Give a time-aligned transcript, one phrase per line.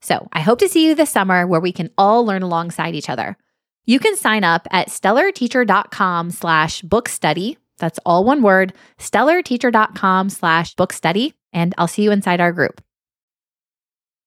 [0.00, 3.10] So I hope to see you this summer where we can all learn alongside each
[3.10, 3.36] other.
[3.84, 7.58] You can sign up at stellarteacher.com slash book study.
[7.78, 12.80] That's all one word, stellarteacher.com slash book study and I'll see you inside our group.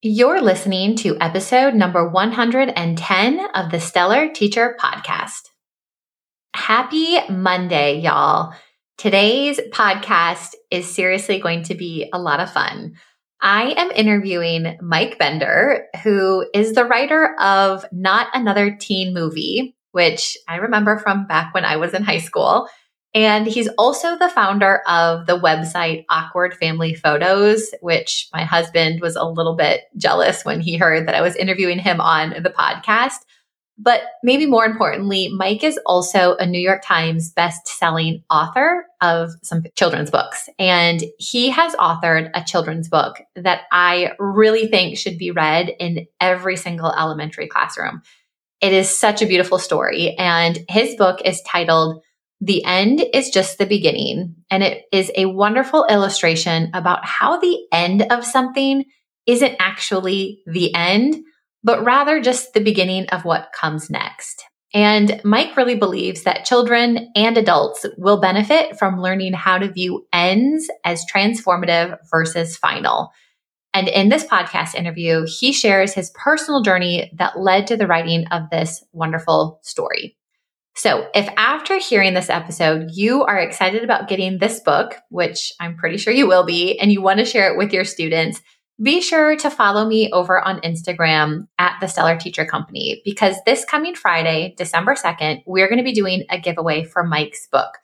[0.01, 5.49] You're listening to episode number 110 of the Stellar Teacher Podcast.
[6.53, 8.53] Happy Monday, y'all.
[8.97, 12.95] Today's podcast is seriously going to be a lot of fun.
[13.43, 20.37] I am interviewing Mike Bender, who is the writer of Not Another Teen Movie, which
[20.47, 22.69] I remember from back when I was in high school.
[23.13, 29.17] And he's also the founder of the website Awkward Family Photos, which my husband was
[29.17, 33.19] a little bit jealous when he heard that I was interviewing him on the podcast.
[33.77, 39.63] But maybe more importantly, Mike is also a New York Times best-selling author of some
[39.75, 40.47] children's books.
[40.59, 46.05] And he has authored a children's book that I really think should be read in
[46.21, 48.03] every single elementary classroom.
[48.61, 50.15] It is such a beautiful story.
[50.17, 52.01] And his book is titled
[52.45, 54.35] the end is just the beginning.
[54.51, 58.83] And it is a wonderful illustration about how the end of something
[59.25, 61.15] isn't actually the end,
[61.63, 64.43] but rather just the beginning of what comes next.
[64.73, 70.07] And Mike really believes that children and adults will benefit from learning how to view
[70.11, 73.11] ends as transformative versus final.
[73.73, 78.25] And in this podcast interview, he shares his personal journey that led to the writing
[78.27, 80.17] of this wonderful story.
[80.75, 85.77] So, if after hearing this episode, you are excited about getting this book, which I'm
[85.77, 88.41] pretty sure you will be, and you want to share it with your students,
[88.83, 93.63] be sure to follow me over on Instagram at the Stellar Teacher Company because this
[93.63, 97.77] coming Friday, December 2nd, we're going to be doing a giveaway for Mike's book.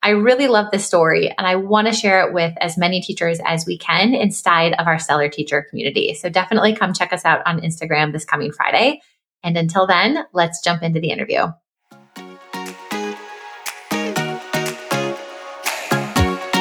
[0.00, 3.40] I really love this story and I want to share it with as many teachers
[3.44, 6.14] as we can inside of our Stellar Teacher community.
[6.14, 9.00] So definitely come check us out on Instagram this coming Friday.
[9.42, 11.46] And until then, let's jump into the interview.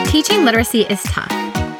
[0.07, 1.31] Teaching literacy is tough,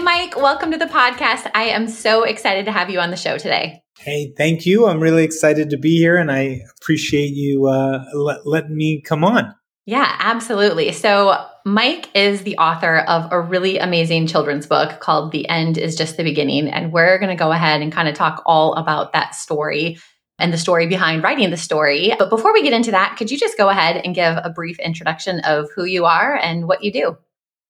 [0.00, 1.50] Hey, Mike, welcome to the podcast.
[1.54, 3.82] I am so excited to have you on the show today.
[3.98, 4.86] Hey, thank you.
[4.86, 9.24] I'm really excited to be here and I appreciate you uh, let, letting me come
[9.24, 9.54] on.
[9.84, 10.92] Yeah, absolutely.
[10.92, 15.96] So, Mike is the author of a really amazing children's book called The End is
[15.96, 16.70] Just the Beginning.
[16.70, 19.98] And we're going to go ahead and kind of talk all about that story
[20.38, 22.14] and the story behind writing the story.
[22.18, 24.78] But before we get into that, could you just go ahead and give a brief
[24.78, 27.18] introduction of who you are and what you do?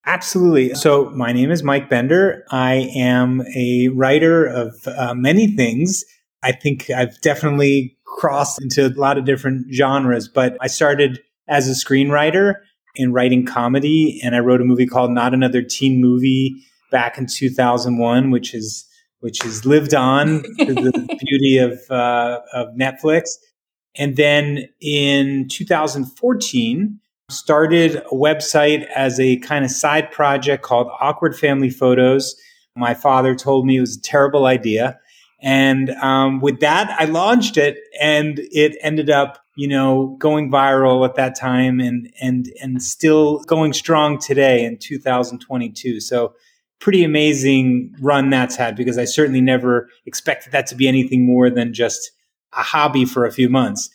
[0.06, 0.75] Absolutely.
[0.75, 2.44] So, my name is Mike Bender.
[2.50, 6.05] I am a writer of uh, many things.
[6.43, 11.69] I think I've definitely crossed into a lot of different genres, but I started as
[11.69, 12.55] a screenwriter
[12.97, 16.56] in writing comedy, and I wrote a movie called Not Another Teen Movie
[16.91, 18.87] back in 2001, which is
[19.20, 23.32] which has lived on the beauty of, uh, of Netflix.
[23.97, 26.99] And then in 2014,
[27.31, 32.35] started a website as a kind of side project called Awkward Family Photos.
[32.77, 34.99] My father told me it was a terrible idea.
[35.43, 41.06] And um, with that, I launched it, and it ended up you know, going viral
[41.06, 46.00] at that time and and and still going strong today in 2022.
[46.00, 46.33] So
[46.79, 51.50] pretty amazing run that's had because I certainly never expected that to be anything more
[51.50, 52.11] than just
[52.55, 53.91] a hobby for a few months.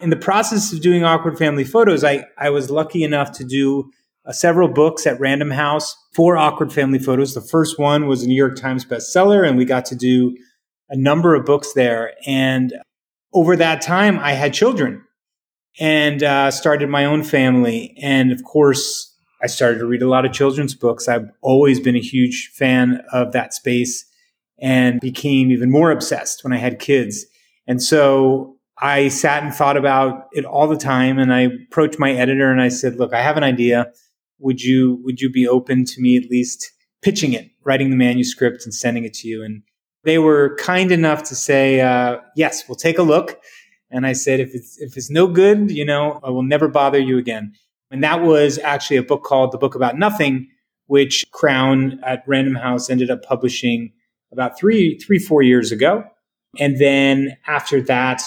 [0.00, 3.90] In the process of doing awkward family photos, I, I was lucky enough to do
[4.26, 7.34] uh, several books at Random House for awkward family photos.
[7.34, 10.36] The first one was a New York Times bestseller, and we got to do
[10.90, 12.12] a number of books there.
[12.26, 12.74] And
[13.32, 15.02] over that time, I had children
[15.78, 17.96] and uh, started my own family.
[18.02, 21.08] And of course, I started to read a lot of children's books.
[21.08, 24.04] I've always been a huge fan of that space
[24.58, 27.26] and became even more obsessed when I had kids.
[27.66, 31.18] And so I sat and thought about it all the time.
[31.18, 33.90] And I approached my editor and I said, look, I have an idea.
[34.38, 38.64] Would you, would you be open to me at least pitching it, writing the manuscript
[38.64, 39.42] and sending it to you?
[39.42, 39.62] And
[40.04, 43.40] they were kind enough to say, uh, yes, we'll take a look.
[43.90, 46.98] And I said, if it's, if it's no good, you know, I will never bother
[46.98, 47.54] you again.
[47.90, 50.48] And that was actually a book called The Book About Nothing,
[50.86, 53.92] which Crown at Random House ended up publishing
[54.32, 56.04] about three, three, four years ago.
[56.58, 58.22] And then after that,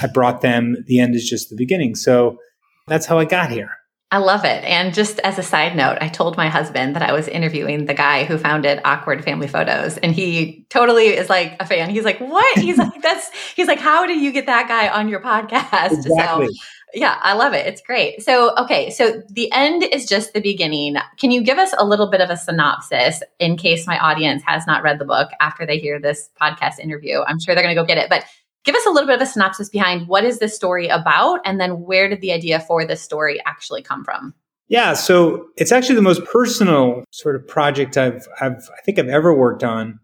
[0.00, 1.94] I brought them The End is Just the Beginning.
[1.94, 2.38] So
[2.86, 3.70] that's how I got here.
[4.14, 4.62] I love it.
[4.62, 7.94] And just as a side note, I told my husband that I was interviewing the
[7.94, 11.90] guy who founded Awkward Family Photos, and he totally is like a fan.
[11.90, 15.08] He's like, "What?" He's like, "That's." He's like, "How do you get that guy on
[15.08, 16.46] your podcast?" Exactly.
[16.46, 16.52] So,
[16.94, 17.66] yeah, I love it.
[17.66, 18.22] It's great.
[18.22, 20.94] So, okay, so the end is just the beginning.
[21.18, 24.64] Can you give us a little bit of a synopsis in case my audience has
[24.64, 27.22] not read the book after they hear this podcast interview?
[27.26, 28.24] I'm sure they're going to go get it, but
[28.64, 31.60] give us a little bit of a synopsis behind what is this story about and
[31.60, 34.34] then where did the idea for this story actually come from?
[34.68, 39.08] Yeah, so it's actually the most personal sort of project I've, I've I think I've
[39.08, 40.00] ever worked on.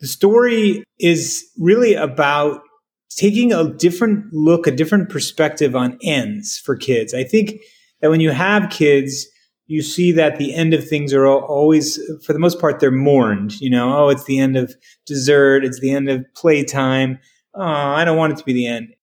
[0.00, 2.62] The story is really about
[3.10, 7.14] taking a different look, a different perspective on ends for kids.
[7.14, 7.60] I think
[8.00, 9.26] that when you have kids,
[9.66, 13.60] you see that the end of things are always, for the most part, they're mourned.
[13.60, 14.74] You know, oh, it's the end of
[15.06, 17.18] dessert, it's the end of playtime
[17.56, 18.94] oh, I don't want it to be the end.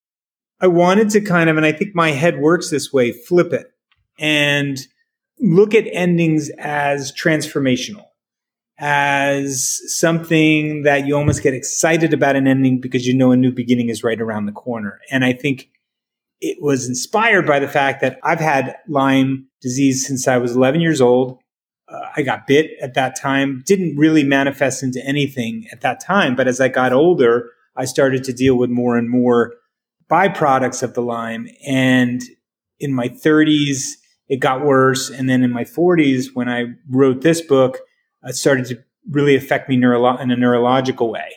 [0.61, 3.67] I wanted to kind of, and I think my head works this way, flip it
[4.19, 4.79] and
[5.39, 8.05] look at endings as transformational,
[8.79, 13.51] as something that you almost get excited about an ending because you know a new
[13.51, 14.99] beginning is right around the corner.
[15.11, 15.69] And I think
[16.39, 20.81] it was inspired by the fact that I've had Lyme disease since I was 11
[20.81, 21.39] years old.
[21.87, 26.35] Uh, I got bit at that time, didn't really manifest into anything at that time.
[26.35, 29.53] But as I got older, I started to deal with more and more
[30.09, 31.47] byproducts of the Lyme.
[31.65, 32.21] And
[32.79, 33.93] in my 30s,
[34.27, 35.09] it got worse.
[35.09, 37.79] And then in my 40s, when I wrote this book,
[38.23, 41.33] it started to really affect me neuro- in a neurological way.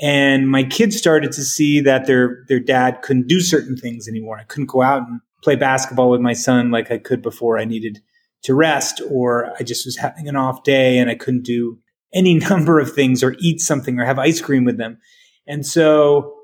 [0.00, 4.38] And my kids started to see that their, their dad couldn't do certain things anymore.
[4.38, 7.58] I couldn't go out and play basketball with my son like I could before.
[7.58, 8.00] I needed
[8.44, 11.78] to rest or I just was having an off day and I couldn't do
[12.14, 14.98] any number of things or eat something or have ice cream with them.
[15.46, 16.34] And so,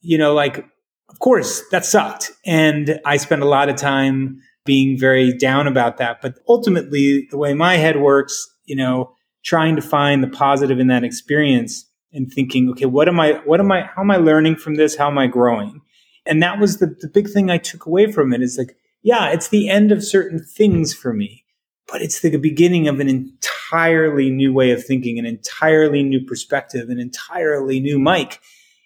[0.00, 0.64] you know, like,
[1.08, 2.32] of course, that sucked.
[2.44, 6.20] And I spent a lot of time being very down about that.
[6.20, 9.12] But ultimately, the way my head works, you know,
[9.44, 13.60] trying to find the positive in that experience and thinking, okay, what am I, what
[13.60, 14.96] am I, how am I learning from this?
[14.96, 15.80] How am I growing?
[16.26, 19.30] And that was the, the big thing I took away from it is like, yeah,
[19.30, 21.44] it's the end of certain things for me,
[21.90, 26.88] but it's the beginning of an entirely new way of thinking, an entirely new perspective,
[26.88, 28.40] an entirely new Mike,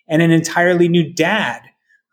[0.08, 1.62] and an entirely new dad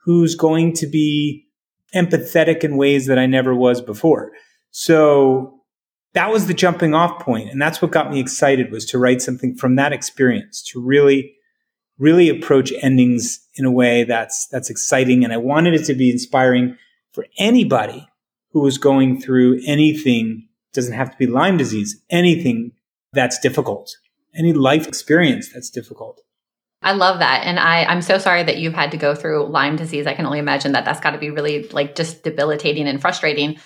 [0.04, 1.46] who's going to be
[1.94, 4.32] empathetic in ways that I never was before.
[4.72, 5.62] So
[6.14, 9.22] that was the jumping off point, and that's what got me excited was to write
[9.22, 11.36] something from that experience to really
[12.00, 16.10] really approach endings in a way that's that's exciting and I wanted it to be
[16.10, 16.78] inspiring
[17.12, 18.08] for anybody
[18.52, 22.72] who was going through anything doesn't have to be Lyme disease, anything
[23.14, 23.96] that's difficult,
[24.36, 26.22] any life experience that's difficult.
[26.82, 27.46] I love that.
[27.46, 30.08] And I, I'm so sorry that you've had to go through Lyme disease.
[30.08, 33.58] I can only imagine that that's got to be really like just debilitating and frustrating.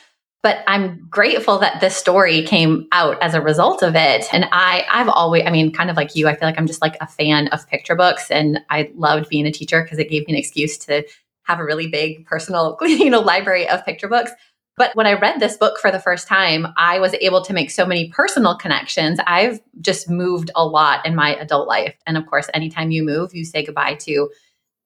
[0.41, 4.25] But I'm grateful that this story came out as a result of it.
[4.33, 6.81] And I, I've always, I mean, kind of like you, I feel like I'm just
[6.81, 8.29] like a fan of picture books.
[8.29, 11.05] And I loved being a teacher because it gave me an excuse to
[11.43, 14.31] have a really big personal, you know, library of picture books.
[14.75, 17.69] But when I read this book for the first time, I was able to make
[17.69, 19.19] so many personal connections.
[19.27, 21.95] I've just moved a lot in my adult life.
[22.07, 24.29] And of course, anytime you move, you say goodbye to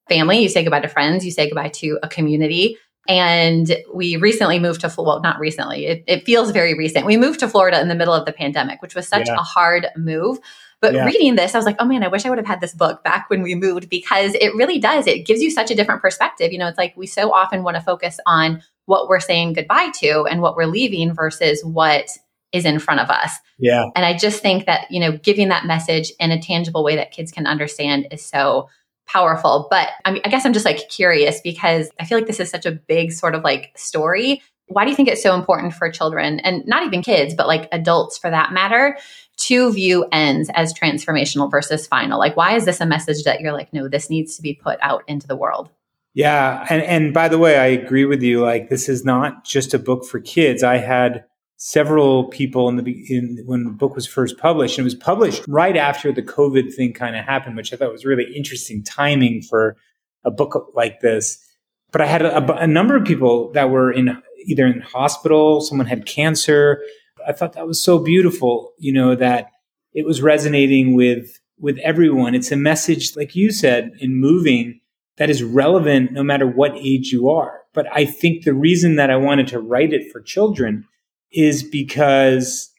[0.09, 2.77] family, you say goodbye to friends, you say goodbye to a community.
[3.07, 7.05] And we recently moved to, well, not recently, it, it feels very recent.
[7.05, 9.35] We moved to Florida in the middle of the pandemic, which was such yeah.
[9.35, 10.39] a hard move.
[10.81, 11.05] But yeah.
[11.05, 13.05] reading this, I was like, oh man, I wish I would have had this book
[13.05, 15.07] back when we moved because it really does.
[15.07, 16.51] It gives you such a different perspective.
[16.51, 19.91] You know, it's like we so often want to focus on what we're saying goodbye
[19.99, 22.09] to and what we're leaving versus what
[22.51, 23.31] is in front of us.
[23.59, 23.85] Yeah.
[23.95, 27.11] And I just think that, you know, giving that message in a tangible way that
[27.11, 28.69] kids can understand is so
[29.05, 29.67] powerful.
[29.69, 32.49] But I mean, I guess I'm just like curious because I feel like this is
[32.49, 34.41] such a big sort of like story.
[34.67, 37.69] Why do you think it's so important for children and not even kids, but like
[37.71, 38.97] adults for that matter,
[39.37, 42.19] to view ends as transformational versus final?
[42.19, 44.77] Like, why is this a message that you're like, no, this needs to be put
[44.81, 45.69] out into the world?
[46.17, 46.65] Yeah.
[46.71, 48.41] And, and by the way, I agree with you.
[48.41, 50.63] Like, this is not just a book for kids.
[50.63, 51.23] I had
[51.57, 55.43] several people in the in, when the book was first published and it was published
[55.47, 59.41] right after the covid thing kind of happened which i thought was really interesting timing
[59.41, 59.75] for
[60.23, 61.43] a book like this
[61.91, 65.87] but i had a, a, number of people that were in either in hospital someone
[65.87, 66.79] had cancer
[67.27, 69.47] i thought that was so beautiful you know that
[69.95, 74.79] it was resonating with with everyone it's a message like you said in moving
[75.17, 79.09] that is relevant no matter what age you are but i think the reason that
[79.09, 80.85] i wanted to write it for children
[81.31, 82.71] is because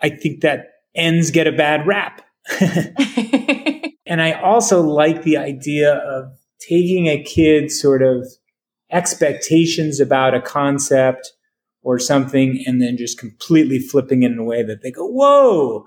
[0.00, 2.22] I think that ends get a bad rap.
[2.60, 6.26] and I also like the idea of
[6.60, 8.26] taking a kid's sort of
[8.90, 11.32] expectations about a concept
[11.82, 15.86] or something and then just completely flipping it in a way that they go, whoa,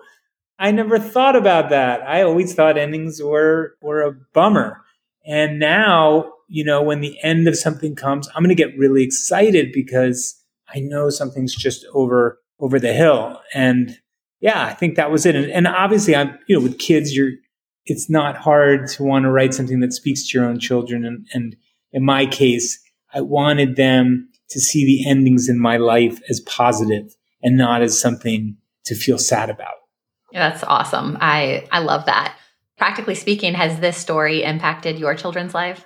[0.60, 2.02] I never thought about that.
[2.02, 4.82] I always thought endings were, were a bummer.
[5.28, 9.04] And now, you know, when the end of something comes, I'm going to get really
[9.04, 10.42] excited because
[10.74, 13.40] I know something's just over over the hill.
[13.54, 13.98] And
[14.40, 15.36] yeah, I think that was it.
[15.36, 17.32] And, and obviously, I'm you know with kids, you're
[17.86, 21.06] it's not hard to want to write something that speaks to your own children.
[21.06, 21.56] And, and
[21.94, 22.80] in my case,
[23.14, 28.00] I wanted them to see the endings in my life as positive and not as
[28.00, 29.74] something to feel sad about.
[30.32, 31.18] Yeah, that's awesome.
[31.22, 32.36] I I love that.
[32.78, 35.86] Practically speaking, has this story impacted your children's life?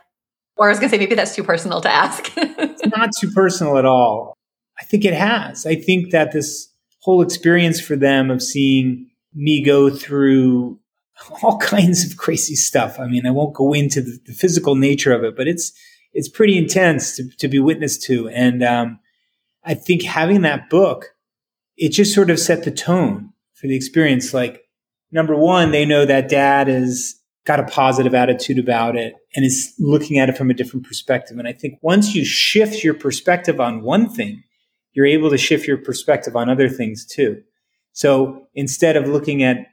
[0.57, 2.31] Or I was going to say maybe that's too personal to ask.
[2.37, 4.37] it's not too personal at all.
[4.79, 5.65] I think it has.
[5.65, 6.71] I think that this
[7.01, 10.79] whole experience for them of seeing me go through
[11.41, 12.99] all kinds of crazy stuff.
[12.99, 15.71] I mean, I won't go into the, the physical nature of it, but it's
[16.13, 18.27] it's pretty intense to, to be witness to.
[18.29, 18.99] And um,
[19.63, 21.15] I think having that book,
[21.77, 24.33] it just sort of set the tone for the experience.
[24.33, 24.61] Like,
[25.11, 27.15] number one, they know that dad has
[27.45, 31.37] got a positive attitude about it and is looking at it from a different perspective.
[31.37, 34.43] And I think once you shift your perspective on one thing,
[34.93, 37.41] you're able to shift your perspective on other things too.
[37.93, 39.67] So instead of looking at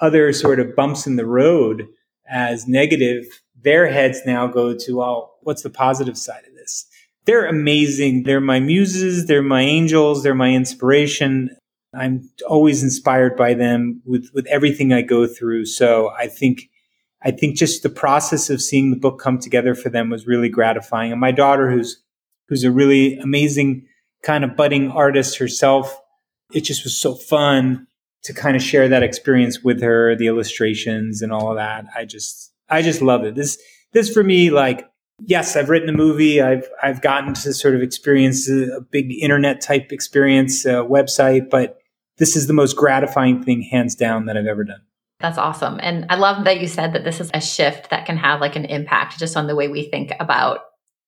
[0.00, 1.86] other sort of bumps in the road
[2.28, 3.24] as negative,
[3.62, 6.86] their heads now go to, oh, what's the positive side of this?
[7.24, 8.24] They're amazing.
[8.24, 9.26] They're my muses.
[9.26, 10.22] They're my angels.
[10.22, 11.56] They're my inspiration.
[11.96, 15.66] I'm always inspired by them with, with everything I go through.
[15.66, 16.70] So I think,
[17.22, 20.48] I think just the process of seeing the book come together for them was really
[20.48, 21.12] gratifying.
[21.12, 22.02] And my daughter, who's,
[22.48, 23.86] who's a really amazing
[24.22, 25.98] kind of budding artist herself.
[26.52, 27.86] It just was so fun
[28.24, 31.84] to kind of share that experience with her, the illustrations and all of that.
[31.94, 33.34] I just, I just love it.
[33.34, 33.58] This,
[33.92, 34.88] this for me, like,
[35.20, 36.40] yes, I've written a movie.
[36.40, 41.78] I've, I've gotten to sort of experience a, big internet type experience, a website, but
[42.18, 44.82] this is the most gratifying thing, hands down, that I've ever done.
[45.20, 45.78] That's awesome.
[45.82, 48.56] And I love that you said that this is a shift that can have like
[48.56, 50.60] an impact just on the way we think about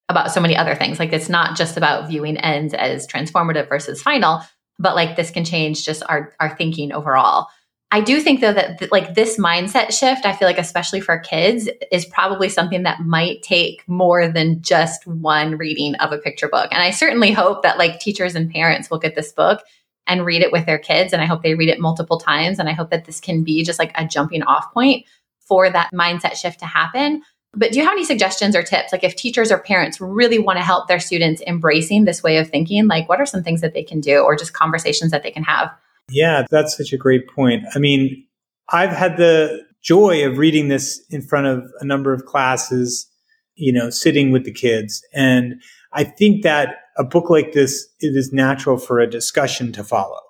[0.09, 0.99] about so many other things.
[0.99, 4.41] Like it's not just about viewing ends as transformative versus final,
[4.79, 7.49] but like this can change just our our thinking overall.
[7.93, 11.19] I do think though that th- like this mindset shift, I feel like especially for
[11.19, 16.49] kids is probably something that might take more than just one reading of a picture
[16.49, 16.69] book.
[16.73, 19.61] And I certainly hope that like teachers and parents will get this book
[20.07, 22.69] and read it with their kids and I hope they read it multiple times and
[22.69, 25.05] I hope that this can be just like a jumping off point
[25.41, 27.23] for that mindset shift to happen.
[27.55, 28.93] But do you have any suggestions or tips?
[28.93, 32.51] Like if teachers or parents really want to help their students embracing this way of
[32.51, 35.31] thinking, like what are some things that they can do or just conversations that they
[35.31, 35.71] can have?
[36.11, 37.65] Yeah, that's such a great point.
[37.75, 38.25] I mean,
[38.69, 43.09] I've had the joy of reading this in front of a number of classes,
[43.55, 45.03] you know, sitting with the kids.
[45.15, 45.61] And
[45.93, 50.21] I think that a book like this, it is natural for a discussion to follow.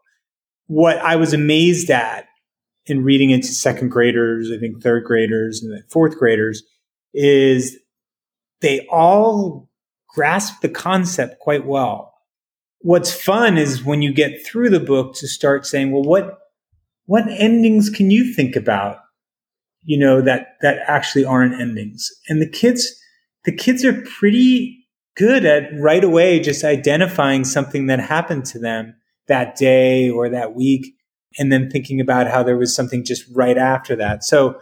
[0.67, 2.27] What I was amazed at
[2.87, 6.63] in reading it to second graders, I think third graders and fourth graders,
[7.15, 7.77] is
[8.61, 9.69] they all
[10.09, 12.15] grasp the concept quite well.
[12.81, 16.39] What's fun is when you get through the book to start saying, well, what,
[17.07, 18.99] what endings can you think about?
[19.83, 22.11] You know, that, that actually aren't endings.
[22.29, 22.89] And the kids,
[23.45, 24.86] the kids are pretty
[25.17, 28.95] good at right away just identifying something that happened to them
[29.29, 30.95] that day or that week
[31.39, 34.25] and then thinking about how there was something just right after that.
[34.25, 34.59] So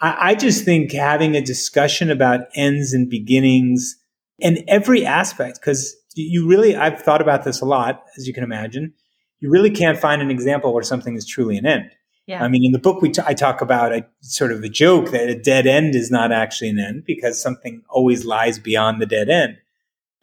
[0.00, 3.96] I, I just think having a discussion about ends and beginnings
[4.40, 8.44] and every aspect, because you really, I've thought about this a lot, as you can
[8.44, 8.92] imagine.
[9.40, 11.90] You really can't find an example where something is truly an end.
[12.26, 12.42] Yeah.
[12.42, 15.10] I mean, in the book, we t- I talk about a sort of a joke
[15.10, 19.06] that a dead end is not actually an end because something always lies beyond the
[19.06, 19.58] dead end.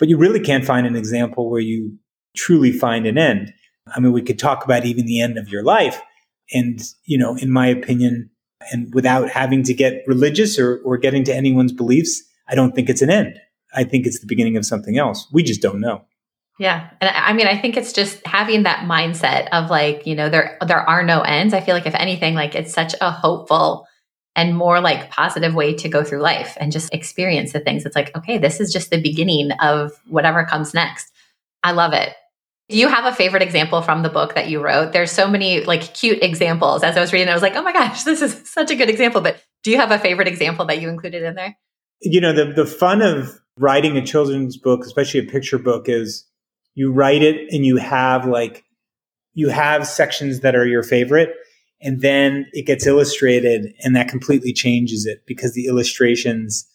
[0.02, 1.96] But you really can't find an example where you
[2.36, 3.54] truly find an end.
[3.96, 6.02] I mean, we could talk about even the end of your life.
[6.52, 8.32] And, you know, in my opinion,
[8.72, 12.90] and without having to get religious or, or getting to anyone's beliefs, I don't think
[12.90, 13.38] it's an end.
[13.76, 15.28] I think it's the beginning of something else.
[15.32, 16.04] We just don't know.
[16.58, 16.90] Yeah.
[17.00, 20.58] And I mean, I think it's just having that mindset of like, you know, there
[20.66, 21.54] there are no ends.
[21.54, 23.86] I feel like if anything, like it's such a hopeful
[24.36, 27.86] and more like positive way to go through life and just experience the things.
[27.86, 31.12] It's like, okay, this is just the beginning of whatever comes next.
[31.64, 32.14] I love it.
[32.70, 34.94] Do you have a favorite example from the book that you wrote?
[34.94, 36.84] There's so many like cute examples.
[36.84, 38.90] As I was reading, I was like, oh my gosh, this is such a good
[38.90, 39.20] example.
[39.20, 41.58] But do you have a favorite example that you included in there?
[42.02, 46.26] You know, the, the fun of writing a children's book, especially a picture book, is
[46.74, 48.64] you write it and you have like,
[49.34, 51.36] you have sections that are your favorite
[51.82, 56.68] and then it gets illustrated and that completely changes it because the illustrations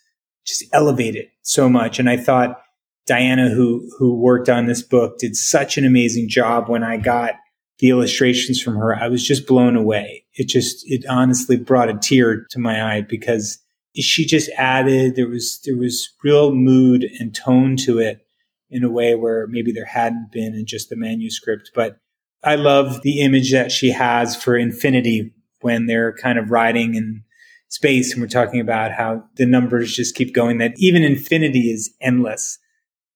[0.44, 1.98] just elevate it so much.
[1.98, 2.60] And I thought,
[3.06, 6.68] Diana, who who worked on this book, did such an amazing job.
[6.68, 7.34] When I got
[7.78, 10.24] the illustrations from her, I was just blown away.
[10.34, 13.58] It just it honestly brought a tear to my eye because
[13.94, 18.26] she just added there was there was real mood and tone to it
[18.70, 21.70] in a way where maybe there hadn't been in just the manuscript.
[21.74, 21.98] But
[22.46, 27.22] I love the image that she has for infinity when they're kind of riding in
[27.68, 31.92] space and we're talking about how the numbers just keep going that even infinity is
[32.00, 32.58] endless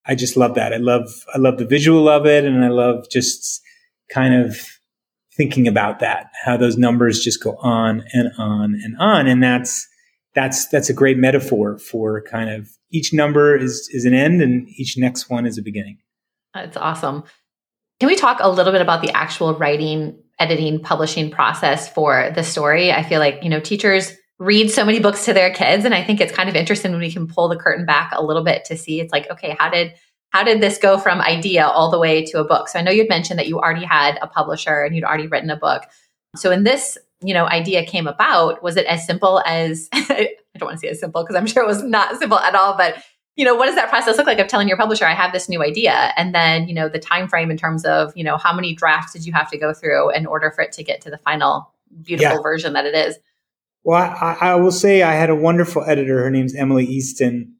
[0.05, 0.73] I just love that.
[0.73, 3.61] I love I love the visual of it, and I love just
[4.11, 4.59] kind of
[5.37, 9.87] thinking about that, how those numbers just go on and on and on, and that's
[10.33, 14.67] that's that's a great metaphor for kind of each number is is an end, and
[14.69, 15.99] each next one is a beginning.
[16.53, 17.23] That's awesome.
[18.01, 22.41] Can we talk a little bit about the actual writing, editing, publishing process for the
[22.41, 22.91] story?
[22.91, 26.03] I feel like you know teachers read so many books to their kids and i
[26.03, 28.65] think it's kind of interesting when we can pull the curtain back a little bit
[28.65, 29.93] to see it's like okay how did
[30.31, 32.89] how did this go from idea all the way to a book so i know
[32.89, 35.83] you'd mentioned that you already had a publisher and you'd already written a book
[36.35, 40.69] so when this you know idea came about was it as simple as i don't
[40.69, 42.95] want to say as simple because i'm sure it was not simple at all but
[43.35, 45.47] you know what does that process look like of telling your publisher i have this
[45.47, 48.53] new idea and then you know the time frame in terms of you know how
[48.53, 51.09] many drafts did you have to go through in order for it to get to
[51.09, 51.71] the final
[52.03, 52.41] beautiful yeah.
[52.41, 53.17] version that it is
[53.83, 56.21] well, I, I, will say I had a wonderful editor.
[56.21, 57.55] Her name's Emily Easton,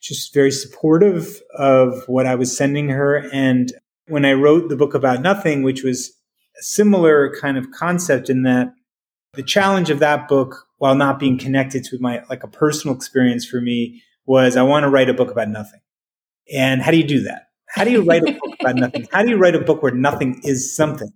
[0.00, 3.28] just very supportive of what I was sending her.
[3.32, 3.72] And
[4.06, 6.10] when I wrote the book about nothing, which was
[6.58, 8.72] a similar kind of concept in that
[9.32, 13.44] the challenge of that book, while not being connected to my like a personal experience
[13.44, 15.80] for me, was I want to write a book about nothing.
[16.52, 17.48] And how do you do that?
[17.68, 19.06] How do you write a book about nothing?
[19.12, 21.12] How do you write a book where nothing is something?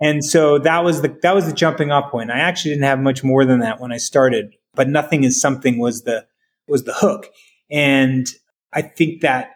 [0.00, 2.30] And so that was the that was the jumping off point.
[2.30, 5.78] I actually didn't have much more than that when I started, but nothing is something
[5.78, 6.26] was the
[6.68, 7.28] was the hook.
[7.70, 8.26] And
[8.72, 9.52] I think that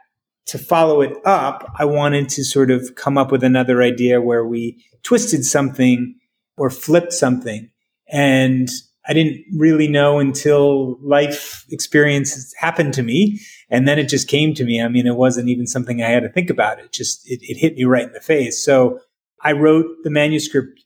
[0.47, 4.45] to follow it up, I wanted to sort of come up with another idea where
[4.45, 6.17] we twisted something
[6.57, 7.71] or flipped something.
[8.09, 8.69] And
[9.09, 13.41] I didn't really know until life experiences happened to me.
[13.71, 14.83] And then it just came to me.
[14.83, 16.81] I mean, it wasn't even something I had to think about.
[16.81, 18.63] It just, it, it hit me right in the face.
[18.63, 19.01] So
[19.43, 20.85] I wrote the manuscript,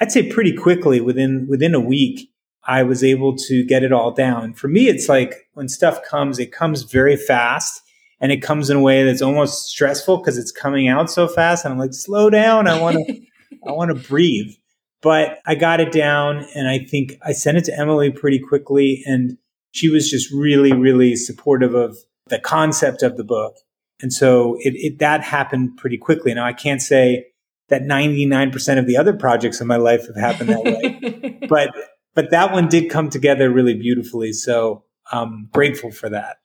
[0.00, 2.30] I'd say pretty quickly within, within a week.
[2.66, 4.52] I was able to get it all down.
[4.52, 7.82] For me, it's like when stuff comes, it comes very fast
[8.20, 11.64] and it comes in a way that's almost stressful because it's coming out so fast.
[11.64, 12.68] And I'm like, slow down.
[12.68, 13.20] I want to,
[13.66, 14.54] I want to breathe.
[15.00, 19.02] But I got it down and I think I sent it to Emily pretty quickly.
[19.06, 19.38] And
[19.70, 23.54] she was just really, really supportive of the concept of the book.
[24.00, 26.34] And so it, it that happened pretty quickly.
[26.34, 27.26] Now I can't say
[27.68, 31.38] that 99% of the other projects in my life have happened that way.
[31.48, 31.70] but
[32.14, 34.32] but that one did come together really beautifully.
[34.32, 36.38] So I'm grateful for that.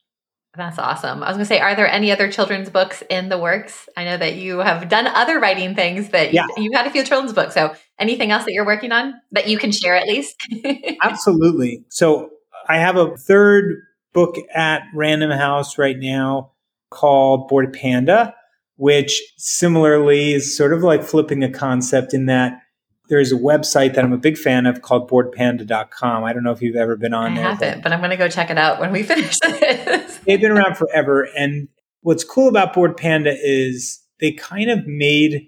[0.56, 1.24] That's awesome.
[1.24, 3.90] I was going to say, are there any other children's books in the works?
[3.98, 6.46] I know that you have done other writing things, but yeah.
[6.58, 7.56] you, have had a few children's books.
[7.56, 10.36] So anything else that you're working on that you can share at least?
[11.02, 11.86] Absolutely.
[11.90, 12.30] So
[12.70, 13.82] I have a third
[14.14, 16.52] book at Random House right now
[16.92, 18.36] called Bored Panda
[18.76, 22.60] which similarly is sort of like flipping a concept in that
[23.10, 26.24] there's a website that I'm a big fan of called boredpanda.com.
[26.24, 27.46] I don't know if you've ever been on I there.
[27.46, 30.13] I haven't, but I'm going to go check it out when we finish this.
[30.26, 31.28] They've been around forever.
[31.38, 31.68] And
[32.02, 35.48] what's cool about Bored Panda is they kind of made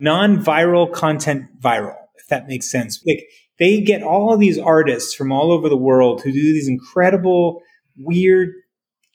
[0.00, 3.02] non viral content viral, if that makes sense.
[3.06, 3.24] Like
[3.58, 7.62] they get all of these artists from all over the world who do these incredible,
[7.96, 8.50] weird,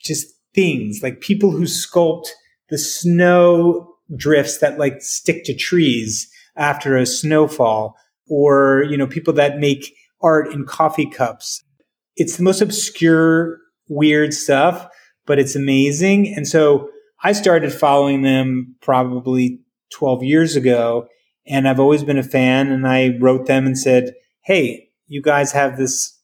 [0.00, 2.28] just things like people who sculpt
[2.70, 7.96] the snow drifts that like stick to trees after a snowfall
[8.28, 11.64] or, you know, people that make art in coffee cups.
[12.16, 14.86] It's the most obscure, weird stuff,
[15.26, 16.34] but it's amazing.
[16.34, 16.90] And so
[17.22, 19.60] I started following them probably
[19.92, 21.08] 12 years ago
[21.46, 25.52] and I've always been a fan and I wrote them and said, Hey, you guys
[25.52, 26.18] have this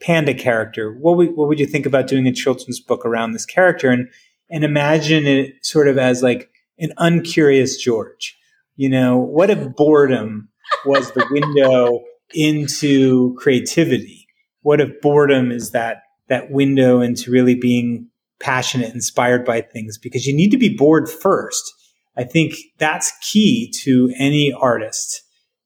[0.00, 0.92] panda character.
[0.92, 3.90] What would, what would you think about doing a children's book around this character?
[3.90, 4.08] And,
[4.50, 8.36] and imagine it sort of as like an uncurious George.
[8.76, 10.48] You know, what if boredom
[10.84, 12.02] was the window
[12.34, 14.26] into creativity?
[14.62, 18.08] What if boredom is that, that window into really being
[18.40, 19.98] passionate, inspired by things?
[19.98, 21.72] Because you need to be bored first.
[22.16, 25.22] I think that's key to any artist.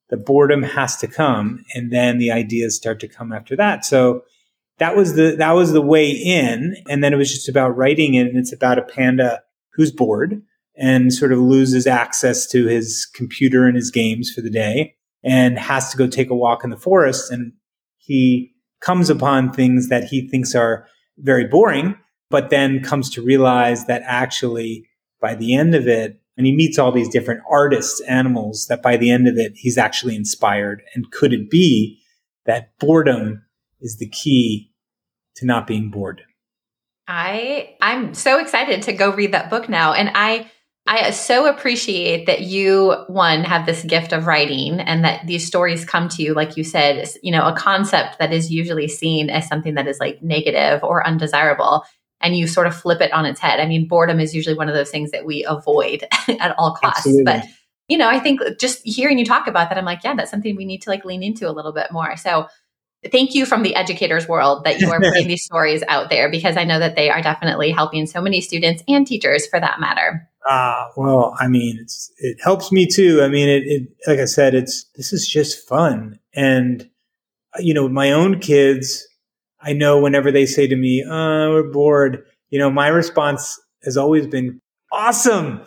[0.09, 3.85] The boredom has to come and then the ideas start to come after that.
[3.85, 4.23] So
[4.79, 6.77] that was the, that was the way in.
[6.89, 8.27] And then it was just about writing it.
[8.27, 9.43] And it's about a panda
[9.75, 10.41] who's bored
[10.77, 15.59] and sort of loses access to his computer and his games for the day and
[15.59, 17.31] has to go take a walk in the forest.
[17.31, 17.53] And
[17.97, 20.87] he comes upon things that he thinks are
[21.19, 21.97] very boring,
[22.31, 24.89] but then comes to realize that actually
[25.21, 28.97] by the end of it, and he meets all these different artists, animals that by
[28.97, 30.83] the end of it, he's actually inspired.
[30.95, 31.99] And could it be
[32.47, 33.45] that boredom
[33.81, 34.71] is the key
[35.37, 36.23] to not being bored?
[37.09, 39.95] I I'm so excited to go read that book now.
[39.95, 40.51] And I
[40.89, 45.85] I so appreciate that you, one, have this gift of writing and that these stories
[45.85, 49.47] come to you, like you said, you know, a concept that is usually seen as
[49.47, 51.85] something that is like negative or undesirable.
[52.23, 53.61] And you sort of flip it on its head.
[53.61, 56.05] I mean, boredom is usually one of those things that we avoid
[56.41, 57.07] at all costs.
[57.07, 57.25] Absolutely.
[57.25, 57.45] But,
[57.89, 60.57] you know, I think just hearing you talk about that, I'm like, yeah, that's something
[60.57, 62.17] we need to like lean into a little bit more.
[62.17, 62.47] So
[63.11, 66.57] thank you from the educators world that you are putting these stories out there because
[66.57, 70.29] I know that they are definitely helping so many students and teachers for that matter.
[70.47, 73.23] Ah, well, I mean, it's, it helps me too.
[73.23, 76.19] I mean, it, it, like I said, it's, this is just fun.
[76.35, 76.89] And,
[77.59, 79.07] you know, my own kids,
[79.61, 83.97] I know whenever they say to me, oh, we're bored, you know, my response has
[83.97, 84.61] always been
[84.93, 85.63] awesome.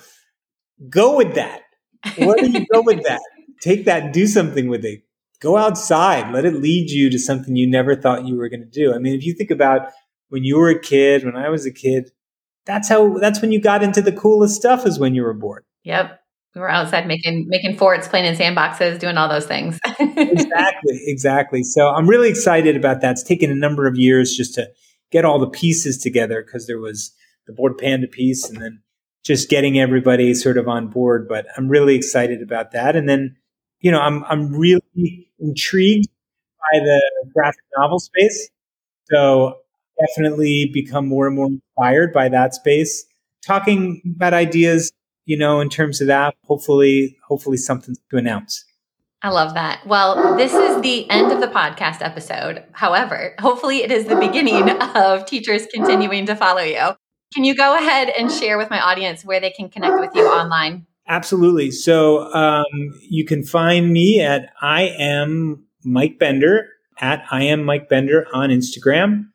[0.90, 1.62] Go with that.
[2.18, 3.22] Where do you go with that?
[3.62, 5.04] Take that and do something with it.
[5.42, 6.32] Go outside.
[6.32, 8.94] Let it lead you to something you never thought you were going to do.
[8.94, 9.90] I mean, if you think about
[10.30, 12.12] when you were a kid, when I was a kid,
[12.66, 15.66] that's how that's when you got into the coolest stuff is when you were bored.
[15.84, 16.20] Yep.
[16.54, 19.80] We were outside making making forts, playing in sandboxes, doing all those things.
[20.00, 21.64] exactly, exactly.
[21.64, 23.12] So I'm really excited about that.
[23.12, 24.70] It's taken a number of years just to
[25.12, 27.14] get all the pieces together because there was
[27.48, 28.82] the bored panda piece and then
[29.24, 31.28] just getting everybody sort of on board.
[31.28, 32.96] But I'm really excited about that.
[32.96, 33.38] And then,
[33.80, 36.08] you know, I'm I'm really intrigued
[36.72, 37.02] by the
[37.34, 38.50] graphic novel space.
[39.12, 39.58] So
[40.00, 43.06] definitely become more and more inspired by that space.
[43.46, 44.92] Talking about ideas,
[45.26, 48.64] you know, in terms of that, hopefully, hopefully something to announce.
[49.24, 49.86] I love that.
[49.86, 52.64] Well, this is the end of the podcast episode.
[52.72, 56.96] However, hopefully it is the beginning of teachers continuing to follow you.
[57.34, 60.28] Can you go ahead and share with my audience where they can connect with you
[60.28, 60.88] online?
[61.08, 61.72] Absolutely.
[61.72, 62.66] So um,
[63.02, 66.68] you can find me at I am Mike Bender
[67.00, 69.26] at I am Mike Bender on Instagram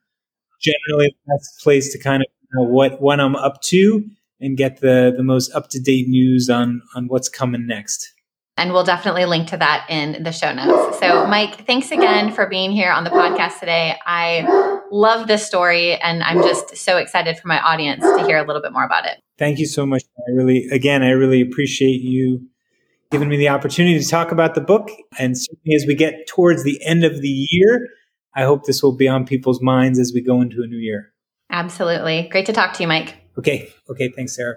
[0.61, 4.05] generally that's the place to kind of know what what I'm up to
[4.41, 8.13] and get the the most up to date news on on what's coming next.
[8.59, 10.99] And we'll definitely link to that in the show notes.
[10.99, 13.97] So, Mike, thanks again for being here on the podcast today.
[14.07, 18.47] I love this story, and I'm just so excited for my audience to hear a
[18.47, 19.21] little bit more about it.
[19.39, 20.03] Thank you so much.
[20.27, 22.49] I really, again, I really appreciate you
[23.11, 24.91] giving me the opportunity to talk about the book.
[25.19, 27.89] And certainly as we get towards the end of the year,
[28.35, 31.13] I hope this will be on people's minds as we go into a new year.
[31.51, 32.29] Absolutely.
[32.31, 33.15] Great to talk to you, Mike.
[33.39, 33.71] Okay.
[33.91, 34.11] Okay.
[34.17, 34.57] Thanks, Sarah.